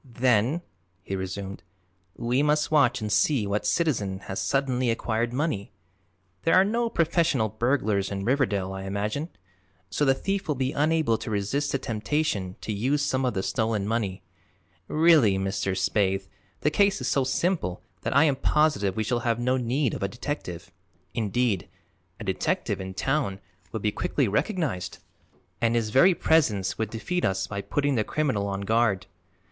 [0.03, 0.63] "Then,"
[1.03, 1.61] he resumed,
[2.15, 5.71] "we must watch and see what citizen has suddenly acquired money.
[6.41, 9.29] There are no professional burglars in Riverdale, I imagine,
[9.91, 13.43] so the thief will be unable to resist the temptation to use some of the
[13.43, 14.23] stolen money.
[14.87, 15.77] Really, Mr.
[15.77, 16.27] Spaythe,
[16.61, 20.01] the case is so simple that I am positive we shall have no need of
[20.01, 20.71] a detective.
[21.13, 21.69] Indeed,
[22.19, 23.39] a detective in town
[23.71, 24.97] would be quickly recognized
[25.61, 29.05] and his very presence would defeat us by putting the criminal on guard.